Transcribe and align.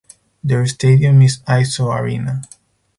Their 0.43 0.65
stadium 0.65 1.21
is 1.21 1.41
Izo 1.47 1.95
Arena. 1.95 2.41